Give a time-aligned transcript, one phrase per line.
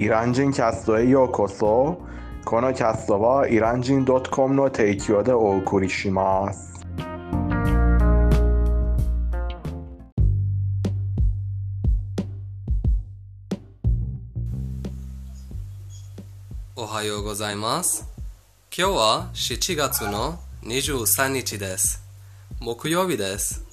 [0.00, 2.00] イラン人キャストへようこそ。
[2.44, 6.86] このキャストはイラン人 .com の提供でお送りします。
[16.76, 18.06] おはようございます。
[18.76, 22.04] 今日は7月の23日です。
[22.60, 23.64] 木曜日です。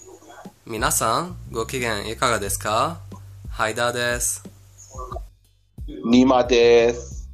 [0.65, 2.99] 皆さん、ご機嫌いかがですか
[3.47, 4.54] ハイダーです。
[6.07, 7.27] ニマです。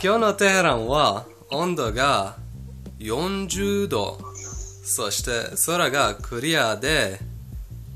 [0.00, 2.36] 今日のテヘランは温度が
[3.00, 4.16] 40度、
[4.84, 7.18] そして空がクリアで、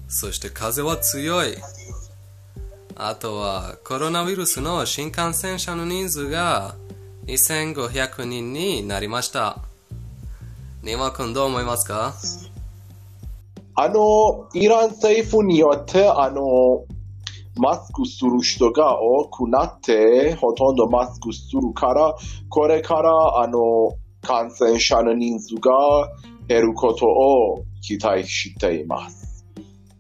[0.09, 1.59] そして風は強い。
[2.97, 6.75] あとはコロナウイルスの新感染者の人数が
[7.27, 9.59] 2500人になりました。
[10.83, 12.15] ニマ君どう思いますか？
[13.77, 16.85] あの、イラン政府によって、あの、
[17.57, 22.15] マスクする人が多くなって、ほとんどマスクするから、
[22.49, 26.09] これから、あの、感染者の人数が
[26.49, 29.47] 減ることを期待しています。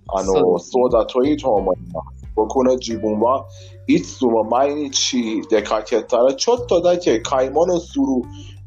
[0.08, 2.20] あの、そうだといいと思います。
[2.36, 3.46] 僕の自分は
[3.86, 8.04] いつも毎日出かけたら、ちょっとだけ買い物する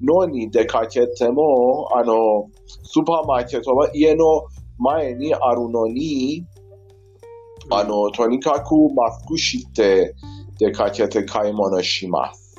[0.02, 4.26] のに出かけても、あの、スーパーマーケットは家の
[4.78, 6.46] 前にあるのに、
[7.72, 10.16] あの、とにかくマスクして
[10.60, 12.56] 出かけて買い物します。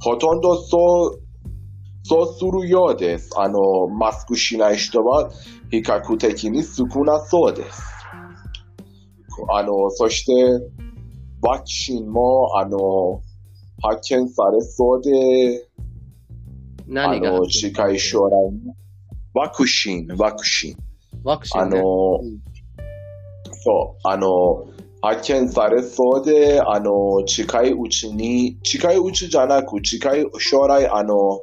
[0.00, 1.20] ほとんどそう、
[2.04, 3.30] そうするようです。
[3.36, 5.30] あの、マスクしない人は
[5.70, 7.82] 比較的に少なそうです。
[9.50, 10.32] あの、そして、
[11.40, 13.22] ワクチンも、あの、
[13.82, 15.66] 発見されそうで、
[16.88, 18.74] あ何がの、近い将来に、
[19.34, 20.76] ワクチン、ワクチン。
[21.24, 22.51] ワクチン、あね、の、うん
[23.64, 24.66] そう、あの、
[25.02, 31.42] 発見されそうで、あの、近いうちに、近いうちじゃなく、近い将来、あの、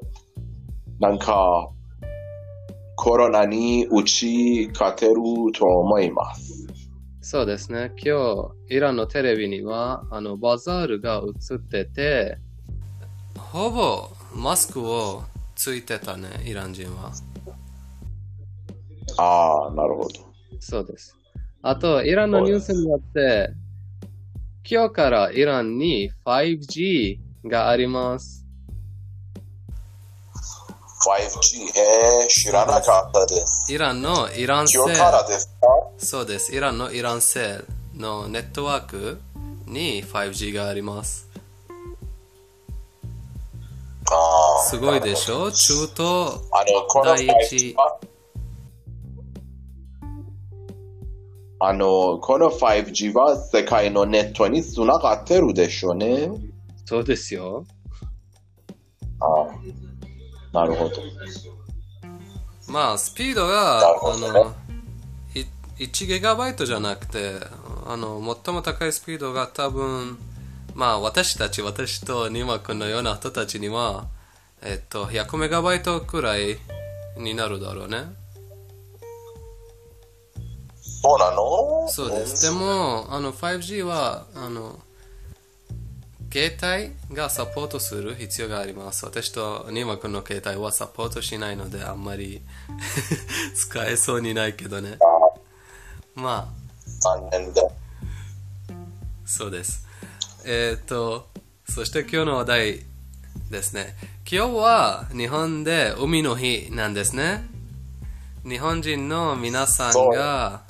[1.00, 1.70] なんか、
[2.96, 5.16] コロナに打ち勝てる
[5.54, 6.68] と思います。
[7.22, 7.92] そうですね。
[8.04, 11.22] 今日、イランのテレビには、あの、バザールが
[11.52, 12.38] 映ってて、
[13.38, 15.24] ほぼマスクを
[15.56, 17.12] ついてたね、イラン人は。
[19.18, 20.10] ああ、なるほど。
[20.60, 21.19] そうです。
[21.62, 23.52] あと、イランのニュースによって、
[24.70, 28.46] 今日からイランに 5G があります。
[31.06, 33.74] 5G、えー、知らなかったです。
[33.74, 35.68] イランのイラン製今日からですか？
[35.98, 36.56] そうです。
[36.56, 37.62] イランのイラン製
[37.96, 39.20] のネットワーク
[39.66, 41.30] に 5G があります。
[44.12, 44.64] ああ。
[44.64, 45.52] すごいでしょ？
[45.52, 46.42] 中東、
[47.06, 47.76] 第一
[51.62, 56.32] あの、この 5G は世界のネットにつながってるでしょうね。
[56.86, 57.66] そうですよ。
[59.20, 59.50] ああ
[60.54, 61.02] なるほど。
[62.70, 64.56] まあ、スピードが、ねあの、
[65.80, 67.36] い1ギガバイトじゃなくて、
[67.86, 70.18] あの、最も高いスピードが多分、
[70.76, 74.08] まあ、私たち、私とニマ君のような人たちには、
[74.62, 76.58] えっと、100メガバイトくらい
[77.18, 78.19] になるだろうね。
[81.02, 81.88] そうなの？
[81.88, 82.44] そうです。
[82.44, 84.80] でも、あの、5G は、あの、
[86.32, 86.56] 携
[87.10, 89.06] 帯がサポートする必要があります。
[89.06, 92.42] 私とニマ君の携帯はサポートしないので、あんまり
[93.56, 95.00] 使えそうにないけどね。
[96.14, 97.62] まあ、残念で。
[99.26, 99.88] そうです。
[100.46, 101.28] えっ、と、
[101.68, 102.86] そして今日の話題
[103.50, 103.96] ですね。
[104.32, 107.48] 今日は日本で海の日なんですね。
[108.44, 110.62] 日本人の皆さんが、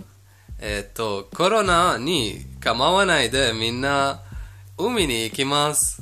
[0.62, 4.22] えっ、と、コロナに構わないでみんな
[4.78, 6.02] 海に行きます。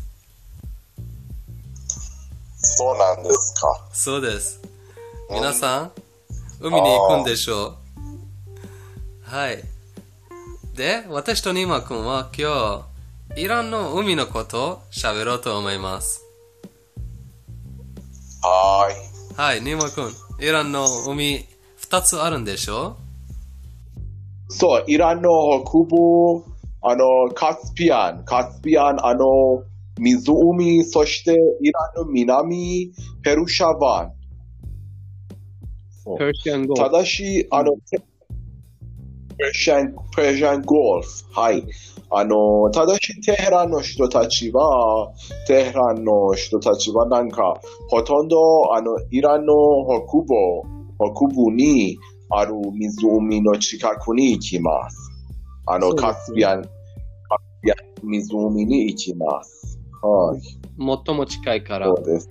[2.56, 3.88] そうなんですか。
[3.94, 4.59] そうです。
[5.29, 5.91] 皆さん、
[6.59, 7.75] 海に行くんでしょ
[9.25, 9.30] う。
[9.30, 9.63] はい。
[10.74, 12.86] で、私とニマ君は今
[13.36, 16.24] 日、イランの海のことを喋ろうと思います。
[18.42, 19.38] はーい。
[19.38, 21.45] はい、ニマ君、イランの海
[21.80, 22.98] 2つあるんでしょ
[24.49, 26.44] そう、イランの北部、
[26.81, 29.63] あの、カスピアン、カスピアン、あの、
[29.99, 32.91] 湖、そしてイランの南、
[33.23, 34.13] ペルシャ湾。
[36.75, 37.97] ただし、あの、ペ
[39.38, 41.09] ルシャン、ペルシャンゴルフ。
[41.33, 41.63] はい。
[42.09, 45.11] あの、ただし、テヘランの人たちは、
[45.47, 47.59] テヘランの人たちはなんか、
[47.89, 49.53] ほとんど、あの、イランの
[50.07, 50.25] 北部、
[50.97, 51.97] 北部に
[52.29, 55.12] ある湖の近くに行きます。
[55.65, 59.79] あの、カスピアン、カスいや、湖に行きます。
[60.01, 60.41] はい。
[61.06, 62.01] 最も近いからそ。
[62.01, 62.29] うです。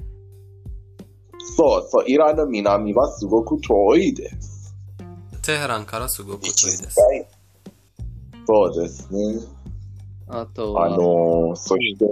[1.56, 4.74] そうそう、イランの南はすごく遠いです。
[5.42, 6.96] テヘランからすごく遠いです。
[8.46, 9.40] そうですね。
[10.28, 12.06] あとは、あのー、そして、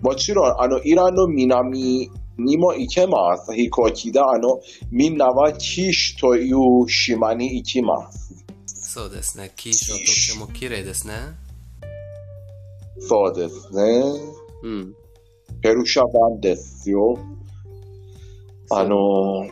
[0.00, 3.54] もちろん、あの、イランの南にも行けます。
[3.54, 8.44] 飛行機で、あの、みんなはキシという島に行きます。
[8.66, 9.52] そうですね。
[9.56, 11.14] キーショとっても綺麗ですね。
[13.00, 14.02] そうですね。
[14.62, 14.94] うん。
[15.62, 17.18] ペルシャ版ですよ。
[18.70, 19.50] あのー、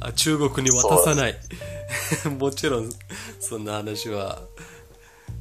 [0.00, 1.34] あ中国に渡さない。
[2.38, 2.90] もちろん、
[3.40, 4.42] そんな話は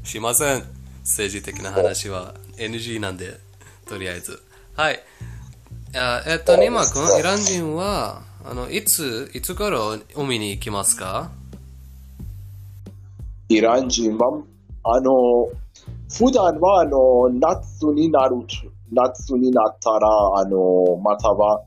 [0.04, 0.64] しません。
[1.02, 3.40] 政治的な話は NG なんで、
[3.86, 4.42] とりあえず。
[4.76, 5.00] はい。
[5.96, 11.30] あえっと、ニマ君、イラン人は、あの、いつ、いつ頃海に行きますか？
[13.50, 14.42] イラン人は、
[14.84, 15.12] あの、
[16.12, 18.48] 普段は、あの、夏になると、
[18.92, 21.64] 夏になったら、あの、または、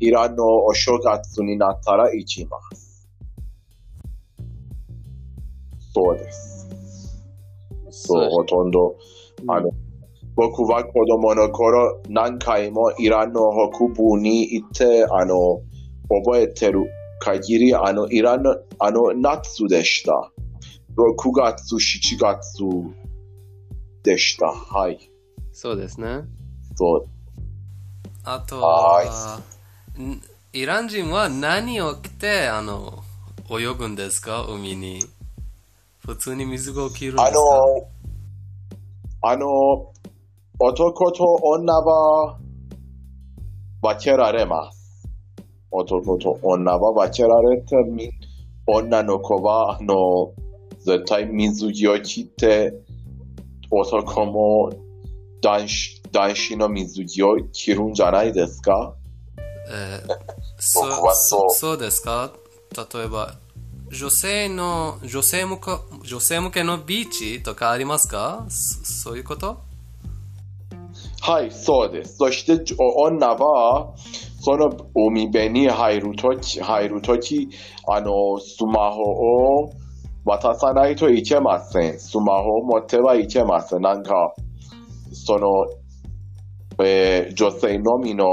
[0.00, 3.08] イランのお正月になったら行きます。
[5.94, 6.68] そうです。
[7.90, 8.96] そう、ほとんど、
[9.46, 9.70] あの、
[10.38, 15.60] 僕は子供の頃、何回もイランの北部に行って、あの、
[16.08, 16.88] 覚えてる
[17.18, 20.30] 限り、あの、イランの、あの、夏でした。
[20.96, 22.62] 6月、7月
[24.04, 24.46] でした。
[24.46, 25.10] はい。
[25.50, 26.20] そうですね。
[26.76, 27.08] そう。
[28.22, 29.40] あとは
[30.52, 33.02] イラン人は何を着て、あの、
[33.50, 35.00] 泳ぐんですか海に。
[36.06, 37.38] 普通に水着を着るんですか
[39.22, 39.92] あの、あの、
[40.60, 42.36] 男と女は
[43.80, 45.06] 分けられます。
[45.70, 48.10] 男と女は分けられて、み
[48.66, 50.32] 女の子は、あの、
[50.80, 52.74] 絶対水着を着て、
[53.70, 54.72] 男も
[55.42, 58.94] 男子男子の水着を着るんじゃないですか？
[59.70, 60.08] えー
[60.60, 61.50] そ僕はそう。
[61.54, 62.32] そうですか？
[62.92, 63.36] 例えば、
[63.92, 65.62] 女性の、女性向け、
[66.04, 68.44] 女性向けのビーチとかありますか？
[68.48, 69.67] そそういうこと？
[71.20, 72.16] はい、そうです。
[72.16, 73.94] そして、お女は、
[74.40, 77.48] その海辺に入るとき、入るとき、
[77.88, 79.72] あの、スマホを
[80.24, 81.98] 渡さないといけません。
[81.98, 83.82] スマホを持ってはいけません。
[83.82, 84.34] なんか、
[85.12, 85.66] その、
[86.84, 88.26] えー女性のみの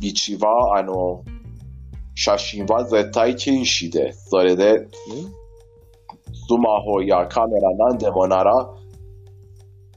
[0.00, 1.22] ビーチは、あの、
[2.14, 4.30] 写真は絶対禁止です。
[4.30, 8.52] それで、スマホやカメラなんでもなら、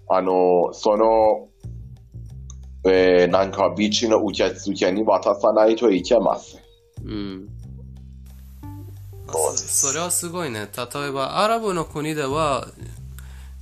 [0.10, 1.48] あの、その、
[2.86, 6.62] えーなんかビーチの受付に渡さないといけません。
[7.06, 7.50] うん。
[9.32, 10.68] そうでそそれはすごいね。
[10.76, 12.68] 例えば、アラブの国では、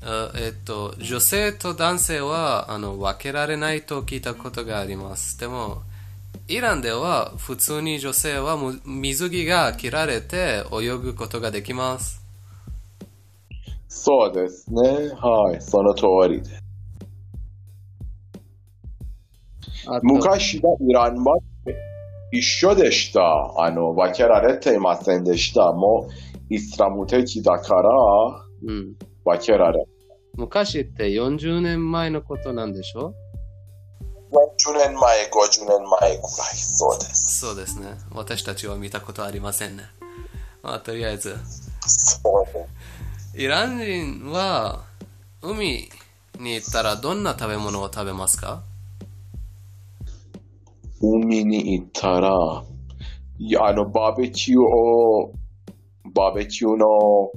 [0.04, 5.40] あえっと、女性と男性はあの分けられないと聞いたことがあります。
[5.40, 5.84] でも、
[6.48, 12.22] イランでは普通に女性はむ水着が着られて泳ぐことができます。
[13.88, 14.82] そうですね。
[15.16, 16.71] はい、その通りです。
[20.04, 21.38] 昔のイランは
[22.32, 23.22] 一緒でした。
[23.58, 25.72] あの、分けられていませんでした。
[25.74, 27.90] もう、イスラム的だから、
[28.68, 29.86] うん、分けられ。
[30.36, 33.14] 昔って40年前のことなんでしょ
[34.32, 37.40] 40年前、50年前ぐらい、そうです。
[37.40, 37.96] そうですね。
[38.12, 39.84] 私たちは見たことありませんね。
[40.64, 41.36] まあ、とりあえず。
[41.82, 44.84] そうですイラン人は
[45.42, 45.90] 海
[46.40, 48.62] に行ったらどんな食べ物を食べますか
[51.02, 52.64] 海に行ったら、
[53.40, 55.34] いや、あの、バーベキューを、
[56.14, 57.32] バーベキューの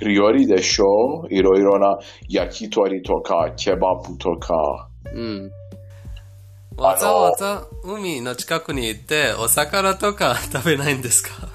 [0.00, 1.26] 料理でしょ？
[1.30, 1.98] いろいろな
[2.28, 4.88] 焼き鳥とか、ケバブとか。
[5.14, 5.50] うん。
[6.76, 11.48] わざわざ海の近くに行ってお魚とか 食べないんですか？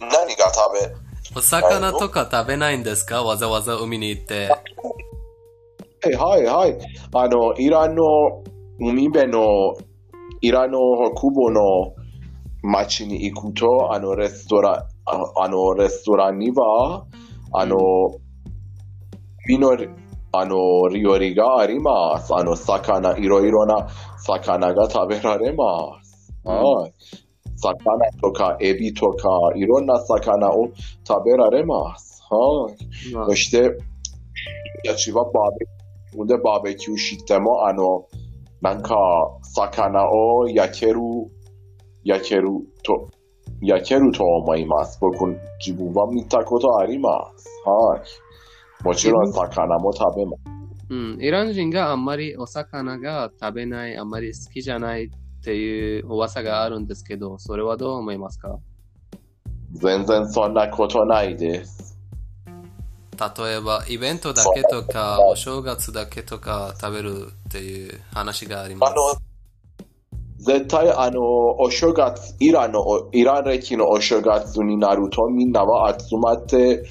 [0.00, 0.94] 何が食べ？
[1.36, 3.22] お魚とか食べないんですか？
[3.22, 4.48] わざわざ海に行って。
[6.14, 6.78] はいはいはい。
[7.12, 8.02] あの、イランの
[8.78, 9.74] 海辺の、
[10.40, 10.78] イランの
[11.16, 11.94] 北部の
[12.62, 14.74] 町に行くと、あの、レストラン、
[15.06, 17.06] ああの、レストランには、
[17.52, 17.76] あの、
[19.48, 19.76] 海の、
[20.32, 22.34] あの、料理があります。
[22.34, 26.32] あの、魚、いろいろな魚が食べられます。
[26.44, 26.92] はい。
[27.56, 30.68] 魚とかエビとか、いろんな魚を
[31.06, 32.22] 食べられます。
[32.28, 33.14] はい。
[33.14, 33.76] まあそして、
[34.84, 35.75] たちはバーベ
[36.24, 38.06] でバーベキューしても、あの、
[38.62, 38.96] なんか、
[39.42, 41.00] 魚を焼ける、
[42.04, 42.48] 焼ける
[42.82, 43.10] と、
[43.60, 44.98] 焼けると思います。
[45.00, 47.48] 僕、自分は見たことあります。
[47.64, 48.84] はい。
[48.84, 50.56] もちろん魚も食べます。
[50.88, 55.08] うん、イラン人があんまりお魚が食べない、あんまり好きじゃないっ
[55.42, 58.58] ていう噂があるんですけど、それはどう思いますか
[59.72, 61.95] 全然そんなことないです。
[63.18, 68.92] 例えば、イベントだけとか、お正月だけとか食べるっていう話があります。
[68.92, 69.26] あの、
[70.38, 71.20] 絶対あの、
[71.60, 76.84] お正月、イランの、イラン歴のお正月になるとみんなは集まって、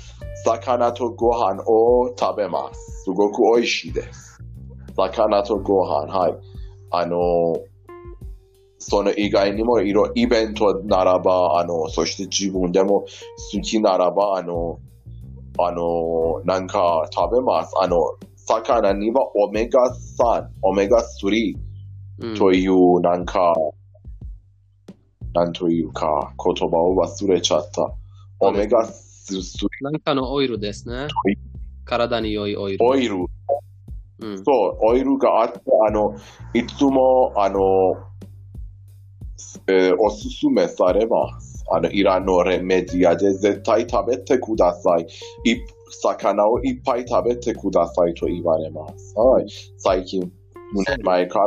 [0.44, 3.04] 魚とご飯を食べます。
[3.06, 4.40] すごく美味しいです。
[4.96, 6.34] 魚とご飯、はい。
[6.92, 7.56] あの、
[8.78, 13.06] その以外にもいろイベントならば、あの、そして自分でも
[13.54, 14.80] 好きならば、あの、
[15.58, 17.74] あの、なんか食べます。
[17.82, 17.98] あの、
[18.36, 21.56] 魚にはオメガ3、オメガ3、
[22.20, 23.54] うんという、なんか、
[25.34, 27.94] なんというか、言葉を忘れちゃった。
[28.40, 31.08] オメガ3なんかのオイルですね。
[31.86, 32.86] 体に良いオイル。
[32.86, 33.16] オイル、
[34.20, 36.16] うん、そう、オイルがあって、あの、
[36.54, 37.60] いつも、あの、
[39.68, 41.55] えーおすすめされます。
[41.72, 45.08] あの、イランのメディアで絶対食べてください。
[45.50, 45.58] い
[46.02, 49.14] 魚をいっぱい食べてくださいと言われます。
[49.18, 49.46] はい。
[49.78, 50.28] 最近、2
[50.88, 51.46] 年前から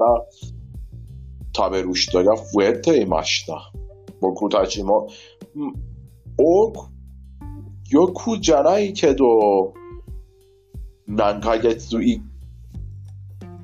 [1.55, 3.73] 食べる人が増えていました。
[4.21, 5.09] 僕たちも、
[5.55, 5.73] うん
[6.41, 6.91] 多く、
[7.91, 9.75] よくじゃないけど、
[11.09, 12.23] 何ヶ月い、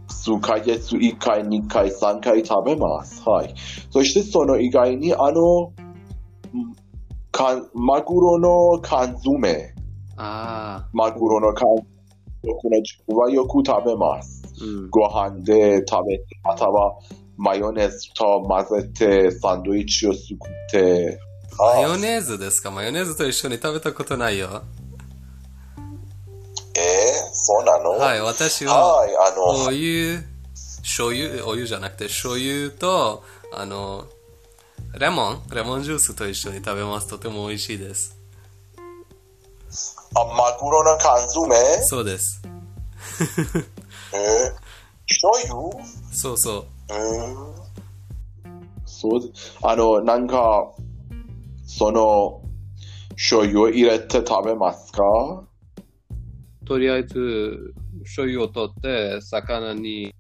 [0.08, 3.23] 数ヶ月1回、2回、3回食べます。
[3.28, 3.54] はい。
[3.90, 5.83] そしてその以外に、あの、うん
[7.34, 9.74] かんマグロの缶詰、
[10.16, 11.66] あマグロの缶
[12.42, 14.42] 詰、はよく食べます。
[14.60, 14.90] あ、うん。
[14.90, 16.94] ご飯で食べて、または
[17.36, 21.18] マヨネーズと混ぜて、サンドイッチを作って、
[21.58, 24.62] マヨネーズですかマヨネーズと一緒に食べたことないよ。
[26.76, 26.82] えー、
[27.32, 30.20] そうなのはい、私は、はい、あの、お湯、
[30.82, 34.06] 醤油、お湯じゃなくて醤油と、あの、
[34.98, 37.08] レモン、レモンジュースと一緒に食べます。
[37.08, 38.16] とても美味しいです。
[40.14, 41.52] あマグロの缶詰？
[41.86, 42.42] そうです。
[44.14, 44.16] え？
[44.16, 44.54] ー、
[45.08, 45.36] 醤
[45.72, 45.84] 油？
[46.12, 46.64] そうそう。
[46.90, 46.94] え？
[46.94, 47.64] ー
[48.86, 49.28] そうで、
[49.62, 50.70] あの、なんか、
[51.66, 52.40] その、
[53.16, 55.02] 醤油を入れて食べますか？
[56.66, 57.74] とりあえず、
[58.04, 60.14] 醤油を取って、魚に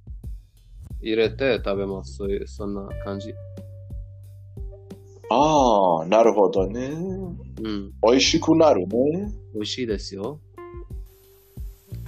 [1.00, 2.16] 入れて食べます。
[2.16, 3.32] そういう、そんな感じ。
[5.30, 6.90] ああ、なるほどね。
[7.62, 7.92] うん。
[8.02, 9.32] 美味しくなるね。
[9.54, 10.38] 美味しいですよ。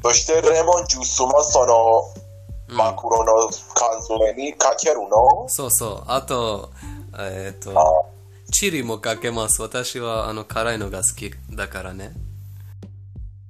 [0.03, 1.75] そしてレモンジュースもその、
[2.21, 5.49] うんマグロの缶詰にかけるの？
[5.49, 6.03] そうそう。
[6.09, 6.73] あと、
[7.17, 8.07] えっ、あと、
[8.51, 9.63] チリもかけます。
[9.63, 12.11] 私は、あの、辛いのが好きだからね。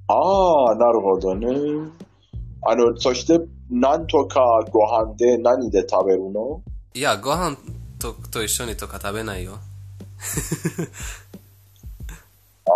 [0.07, 1.47] ああ、なるほどね。
[2.61, 3.39] あの、そして、
[3.71, 6.61] なんとかご飯で何で食べるの？
[6.93, 7.57] いや、ご飯
[7.99, 9.59] とと一緒にとか食べないよ。
[12.65, 12.73] ああ、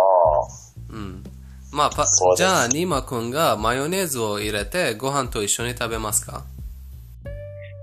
[0.90, 1.24] うん。
[1.72, 6.44] まあ、パじゃあ、ニーマ君がマヨネーズを入れて、ご飯と一緒に食べますか？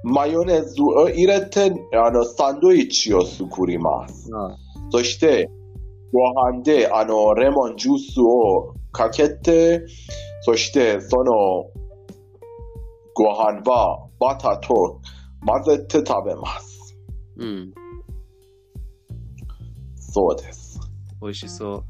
[0.04, 4.30] マヨネーズを入れて、あの、サンドイッチを作ります。
[4.34, 4.56] あ
[4.92, 5.50] そして、
[6.14, 9.84] ご飯で、あの、レモンジュースをかけて、
[10.42, 11.66] そして、その、
[13.14, 15.02] ご飯はバターと
[15.46, 16.69] 混ぜて食べます。
[17.40, 17.74] うん。
[19.98, 20.80] そうです。
[21.22, 21.84] 美味しそう。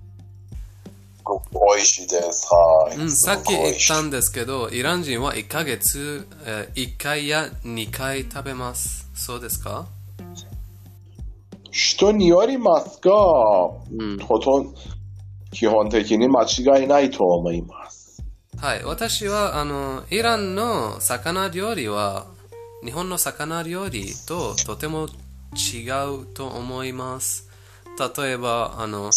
[1.76, 2.48] 美味しいです。
[2.52, 2.98] はい。
[2.98, 9.10] うん、さっき言ったんですけど、イラン人は1ヶ月、えー1回や2回食べます。
[9.14, 9.86] そうですか？
[11.72, 13.12] 人によりますが、
[13.96, 14.18] うん。
[14.20, 14.74] ほとんど、
[15.52, 18.24] 基本的に間違いないと思います。
[18.58, 18.84] はい。
[18.84, 22.26] 私は、あの、イランの魚料理は、
[22.84, 25.08] 日本の魚料理ととても
[25.56, 25.90] 違
[26.22, 27.50] うと思います。
[28.18, 29.10] 例えば、あの。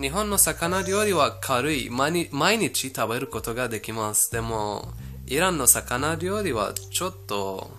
[0.00, 1.90] 日本の魚料理は軽い。
[1.90, 4.30] 毎日毎日食べることができます。
[4.30, 4.92] でも、
[5.26, 7.70] イランの魚料理はちょっと、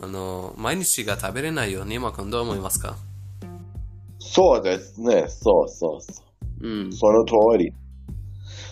[0.00, 2.96] あの、毎日が食べれないように、今君どう思いますか？
[4.20, 5.26] そうですね。
[5.28, 6.22] そうそうそ
[6.60, 6.66] う。
[6.66, 6.92] うん。
[6.92, 7.72] その通り。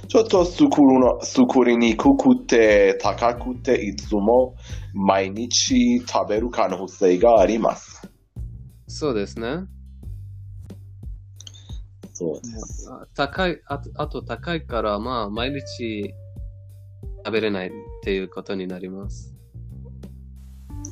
[0.08, 4.56] ちょっと作るの、作りにくくて、高くて、いつも
[4.92, 8.08] 毎日食べる可能性があります。
[8.88, 9.66] そうですね。
[12.12, 12.90] そうです。
[12.90, 16.12] あ高いあと、あと高いから、まあ、毎日
[17.25, 17.70] 食べれないっ
[18.02, 19.34] ていうことになります。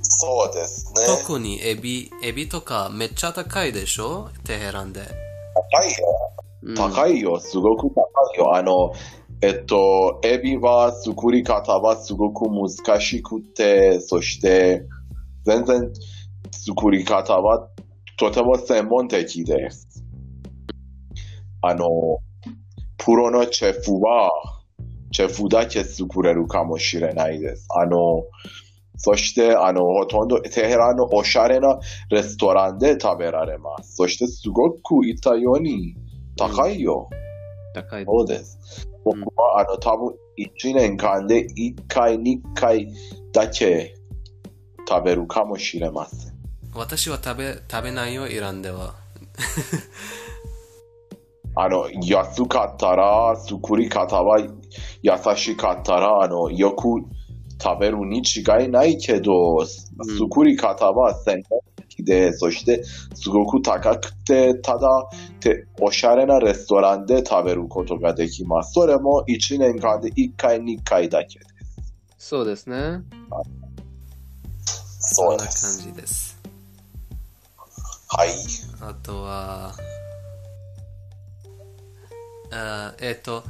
[0.02, 1.06] そうですね。
[1.06, 5.00] 特にエビ、エビとかめっちゃ高いでしょテヘランで。
[5.00, 6.32] 高いよ。
[6.62, 7.38] うん高いよ。
[7.40, 8.07] すごく高い
[8.38, 8.54] よ。
[8.56, 8.92] あの、
[9.40, 14.84] えっと、エビは作り方はすごく難しくて、そして、
[15.44, 15.92] 全然
[16.50, 17.68] 作り方は
[18.18, 20.04] とても専門的です。
[21.62, 21.86] あの、
[22.96, 24.30] プロのチェフは、
[25.12, 27.66] チェフだけ作れるかもしれないです。
[27.70, 28.24] あの、
[28.96, 31.78] そして、あの、ほとんどテヘランのおしゃれな
[32.10, 33.94] レストランで食べられます。
[33.94, 35.94] そして、すごく言ったように、
[36.36, 37.08] 高いよ。
[37.82, 38.88] 高いそうです。
[39.04, 42.88] 僕は、あの、多分、1年間で1回、2回
[43.32, 43.94] だけ
[44.88, 46.32] 食べるかもしれません。
[46.74, 48.94] 私は食べ、食べないよ、イランでは。
[51.56, 54.48] あの、安かったら、作り方は優
[55.36, 57.00] しかったら、あの、よく
[57.60, 61.67] 食べるに違いないけど、作り方は専門的
[62.04, 62.82] で、そして、
[63.14, 64.88] すごく高くて、ただ、
[65.40, 68.72] ておしゃれなレストランで食べることができます。
[68.72, 71.48] それも1年間で1回、2回だけです。
[72.18, 73.02] そうですね。
[75.00, 75.82] そんな感そうです。
[75.82, 76.38] じです。
[78.08, 78.28] はい。
[78.80, 79.74] あとは、
[82.50, 83.44] あえっ、と、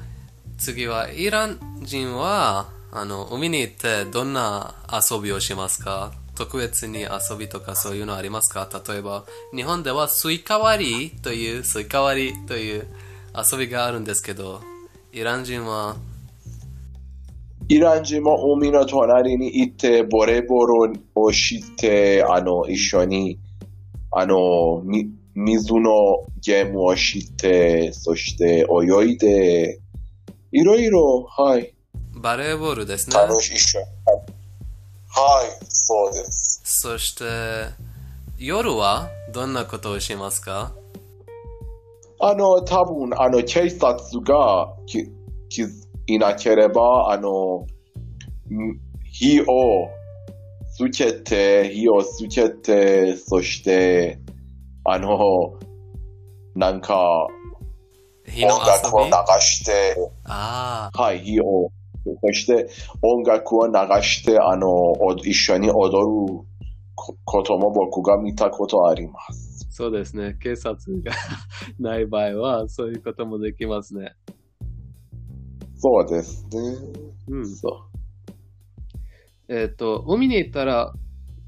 [0.58, 6.12] 次は、イラン人は、あの、海に行ってどんな遊びをしますか？
[6.38, 8.68] 特別に遊びとかそういうのありますか？
[8.88, 12.86] 例えば、日本ではスイカ割りという、スイカ割りという
[13.34, 14.60] 遊びがあるんですけど、
[15.12, 15.96] イラン人は、
[17.66, 23.40] イラン人も海の隣に行って、ボレーボールをして、あの、一緒に、
[24.12, 29.80] あの、み水のゲームをして、そして泳いで、
[30.52, 31.74] いろいろ、はい、
[32.14, 33.16] バレーボールですね。
[33.16, 33.78] 楽しい。
[35.20, 36.62] はい、そうです。
[36.64, 37.24] そして、
[38.38, 40.72] 夜はどんなことをしますか？
[42.20, 45.04] あの、多分、あの、警察がき、
[45.48, 45.62] き、
[46.06, 47.66] いなければ、あの、
[48.50, 48.78] ん
[49.10, 49.88] 火を
[50.76, 54.20] つけて、火をつけて、そして、
[54.84, 55.16] あの、
[56.54, 57.26] なんか、
[58.24, 61.70] 日の音楽を遊流びして、あはい、火を、
[62.20, 62.68] そして
[63.02, 66.48] 音楽を流して、あの、お一緒に踊る
[66.94, 69.66] こことも僕が見たことあります。
[69.70, 70.36] そうですね。
[70.40, 71.12] 警察が
[71.78, 74.16] ない場合は、そういうこともできますね。
[75.76, 76.58] そうですね。
[77.28, 77.46] うん。
[77.46, 77.68] そ
[79.48, 79.54] う。
[79.54, 80.92] えっ、と、海に行ったら、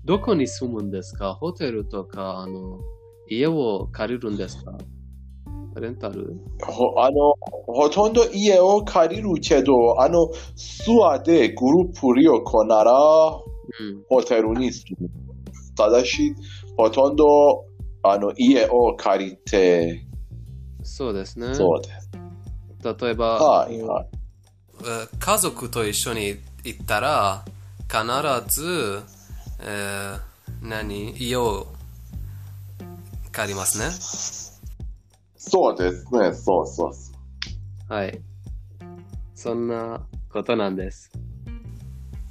[0.05, 2.79] どこに住むんですかホテルとか、あの、
[3.29, 4.79] 家を借りるんですか
[5.79, 6.37] レンタル？
[6.63, 7.35] ほあの、
[7.67, 14.03] ほとんど家を借りるけど、あの、ツアーでグループ旅行なら、うん。
[14.09, 15.09] ホテルに住む。
[15.77, 16.35] ただし、
[16.77, 17.65] ほとんど、
[18.03, 20.07] あの、家を借りて、
[20.83, 21.55] そうですね。
[21.55, 22.11] そうです。
[23.03, 24.07] 例えば、はい、はい。
[24.81, 27.45] えー家族と一緒に行ったら、
[27.87, 29.03] 必ず、
[29.61, 30.21] えー
[30.63, 31.69] 何家を
[33.33, 34.50] 借りますね。
[35.43, 37.13] そうですね、そうそうそ
[37.89, 38.21] はい。
[39.35, 41.11] そんなことなんです。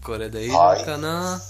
[0.05, 1.41] これでいいのかな？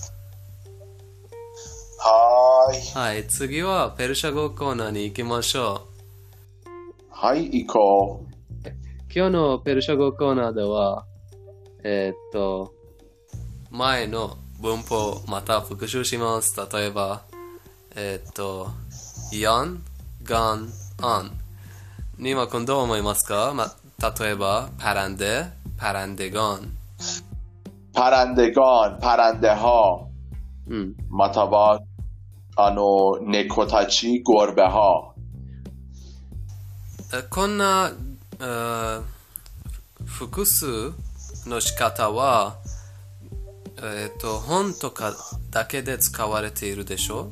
[1.99, 2.79] はーい。
[2.97, 5.89] はい、次はペルシャ語コーナーに行きましょ
[7.09, 8.25] はい、行こ
[8.63, 8.69] う。
[8.69, 8.71] う。
[9.13, 11.05] 今日のペルシャ語コーナーでは、
[11.83, 12.73] えーっと、
[13.69, 16.55] 前の文法また復習します。
[16.73, 17.23] 例えば、
[17.97, 18.69] えーっと、
[19.33, 19.77] 4、
[20.23, 20.69] ガン、
[21.01, 21.37] アン。
[22.19, 23.73] ニマ君どう思いますか、ま、
[24.19, 25.45] 例えば、パランデ、
[25.77, 26.77] パランデゴン。
[27.93, 30.05] パランデゴン、パランデハ、
[30.67, 30.95] うん。
[31.09, 31.81] または、
[32.57, 35.13] あの、猫たち、ゴルベハ。
[37.13, 37.91] えこんな、
[38.39, 39.01] えー
[40.05, 40.65] 複数
[41.47, 42.57] の仕方は、
[43.81, 45.13] えっ、と、本とか
[45.51, 47.31] だけで使われているでしょ？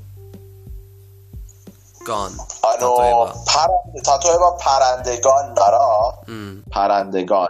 [2.07, 2.31] ?gone。
[2.63, 5.79] あ例えのば、パランデ、例えばパランデゴンなら、
[6.27, 6.63] うん。
[6.71, 7.47] パランデゴン、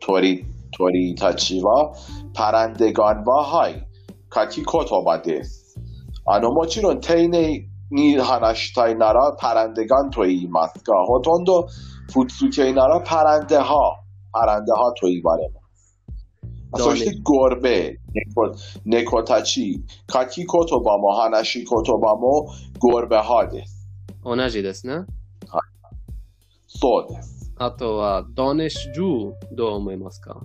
[0.00, 1.92] 鳥、鳥たちは、
[2.34, 2.74] パラン
[16.74, 17.98] از آشتی گربه
[18.86, 22.46] نکوتاچی کاکی کتوبامو هانشی کتوبامو
[22.80, 23.88] گربه ها دست
[24.22, 25.06] آنجی دست نه؟
[26.66, 30.40] سو دست حتی و دانش جو دو اموی مسکا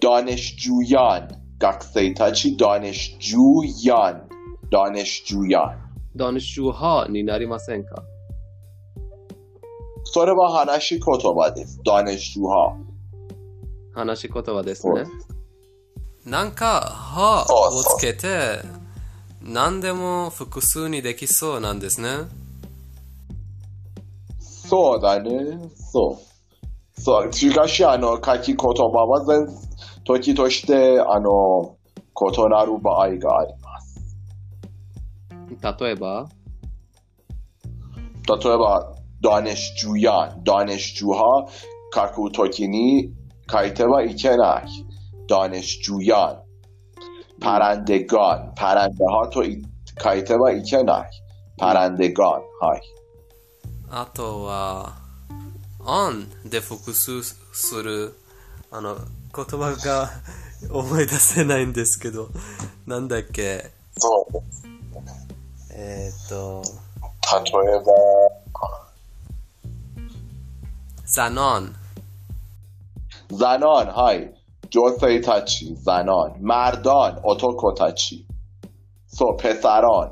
[0.00, 0.56] دانش
[1.60, 3.18] گاکسی تا چی دانشجویان.
[3.18, 4.28] جویان
[4.70, 5.76] دانش جویان
[6.18, 8.02] دانش جوها نی ناری مسکا
[11.32, 12.34] با دست دانش
[14.00, 15.04] 話し言葉ですね。
[16.26, 18.60] なんか、はをつけて、
[19.42, 22.08] 何でも複数にできそうなんですね。
[24.38, 25.30] そうだね。
[25.74, 26.20] そ
[26.96, 27.00] う。
[27.00, 27.32] そう。
[27.32, 28.62] しかし、あの、書き言葉
[29.06, 29.48] は全、
[30.04, 34.00] 時として、あの、異なる場合があります。
[35.80, 36.28] 例えば？
[38.28, 41.48] 例えば、ダネシュやダネシュは
[41.94, 43.12] 書くときに、
[43.49, 44.85] けない。
[45.27, 46.37] دانشجویان
[47.41, 49.65] پرندگان پرنده ها تو ای-
[50.03, 51.09] 書いてはいけない。
[51.57, 52.81] پرندگان はい。
[53.89, 54.97] あとは、
[55.79, 58.15] on で複数する、
[58.71, 58.97] あの、
[59.35, 60.09] 言葉が
[60.71, 62.29] 思い出せないんですけど、
[62.85, 64.37] なんだっけ、そう。
[65.71, 66.63] えっ、と、
[67.33, 67.83] 例えば、
[71.05, 71.75] ザノン、
[73.29, 74.29] زنان های
[74.69, 78.27] جوسه تاچی زنان مردان اتوکو تاچی
[79.05, 80.11] سو پسران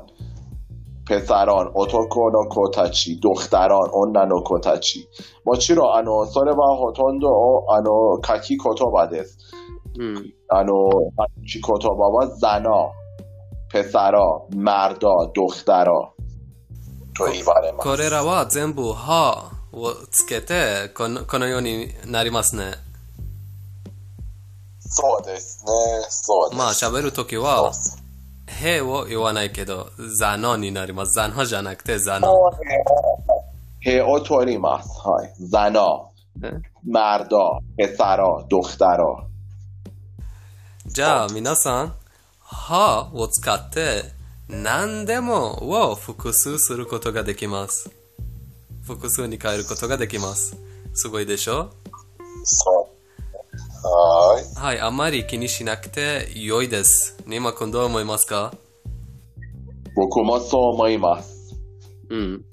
[1.06, 5.08] پسران اتوکو نو کوتاچی دختران اونن نو کوتاچی
[5.44, 7.90] もちろんあのそれはほとんどあの
[8.24, 9.38] 書き言葉です
[9.96, 10.72] うん、あの
[11.46, 12.70] 書き言葉はザナ
[13.70, 14.18] ペサラ
[14.56, 15.92] マダドクタラ
[17.16, 22.74] と言われますこれらは全部はをつけてこの、このようになりますね。
[24.89, 25.71] そうですね。
[26.09, 26.59] そうです。
[26.59, 27.71] まあ喋るときは、
[28.47, 31.13] へを言わないけど、ザノンになります。
[31.13, 33.89] ザノじゃなくてザノン。
[33.89, 34.89] へを取ります。
[35.07, 35.33] はい。
[35.39, 35.81] ザナ
[36.37, 37.27] ねマダ
[37.77, 39.05] ペサラドクタラ
[40.85, 41.95] じゃあ皆さん、
[42.41, 44.03] はを使って
[44.47, 47.91] 何でもを複数することができます。
[48.81, 50.57] 複数に変えることができます。
[50.93, 51.69] すごいでしょ？
[52.43, 52.88] そう
[53.81, 57.17] はいはい、あまり気にしなくて良いです。
[57.25, 58.53] ニマ君どう思いますか？
[59.95, 61.55] 僕もそう思います
[62.09, 62.45] うん。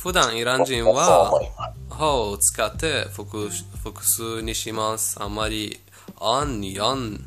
[0.00, 3.48] 普段イラン人は思いますはを使って複
[3.82, 5.16] 複数にします。
[5.20, 5.80] あまり、
[6.20, 7.18] あん、やん、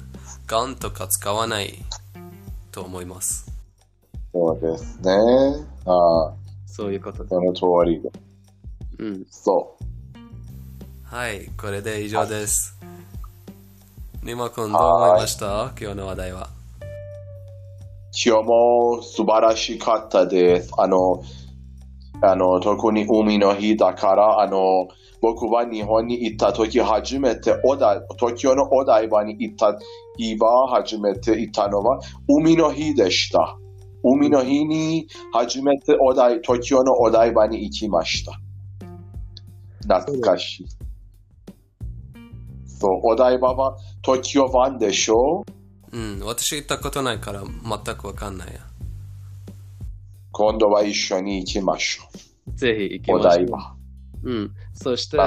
[0.48, 1.84] がんとか使わない
[2.72, 3.52] と思います。
[4.34, 5.12] そうですね
[5.86, 6.34] ああ
[6.66, 8.10] そういうことでその通りで
[9.00, 9.26] うん。
[9.30, 9.84] そう
[11.04, 12.78] はい、これで以上です。
[14.24, 15.74] ニマ君どう思いました？
[15.82, 16.50] 今日の話題は。
[18.14, 20.72] 今日も素晴らしかったです。
[20.78, 21.24] あの、
[22.22, 24.88] あの、特に海の日だから、あの、
[25.22, 29.76] 僕は日本に行った時初めておだ、東京のお台場に行った
[30.18, 33.58] 日は初めて行ったのは海の日でした。
[34.04, 38.34] 海の日に初めてお台、東京のお台場に行きました。
[39.82, 40.66] 懐かしい。
[42.82, 45.46] そう、お台場は東京湾でしょ？
[45.92, 48.62] うん、私行ったことないから全くわかんないや。
[50.32, 52.04] 今度は一緒に行きましょ
[52.56, 53.16] ぜひ行きう。
[53.16, 53.46] おましょう。
[53.46, 53.76] 台場。
[54.24, 54.52] うん。
[54.74, 55.18] そして、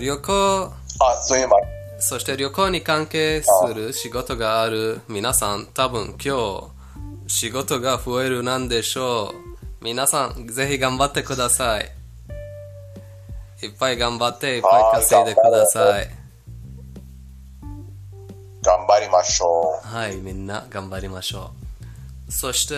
[0.00, 1.50] 旅行、あ、すいま
[1.98, 6.70] そして旅行に関係する仕事がある皆さん、多分今
[7.26, 9.84] 日仕事が増えるなんでしょう。
[9.84, 11.95] 皆さん、ぜひ頑張ってください。
[13.62, 16.10] いっぱい頑張って、いっぱい稼いでください。
[18.62, 21.52] 頑張りましょはい、みんな頑張りましょ
[22.28, 22.32] う。
[22.32, 22.74] そして、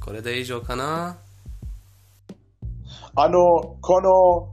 [0.00, 1.10] これで以上かな？
[1.12, 1.16] う。
[3.14, 4.48] あの、この、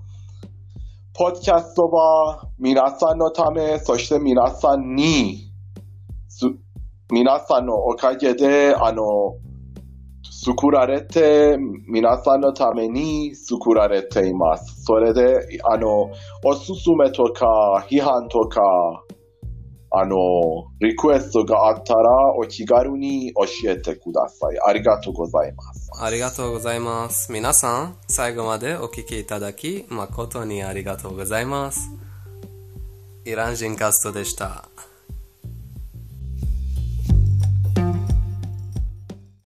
[1.16, 5.52] ポッドキャストは皆さんのため、そして皆さんに、
[6.30, 6.46] す
[7.12, 9.36] 皆さんのおかげで、あの、
[10.44, 14.84] 作られて、皆さんのために作られています。
[14.84, 16.12] それで、あの、
[16.44, 18.62] おすすめとか、批判とか、
[19.96, 20.18] あの、
[20.82, 24.60] リクエストがあったら、お気軽に教えてください。
[24.68, 25.92] ありがとうございます。
[26.02, 27.32] ありがとうございます。
[27.32, 31.92] 皆さん、最後までお聞きいただき、誠にありがとうございます。
[33.24, 34.68] イラン人カストでした。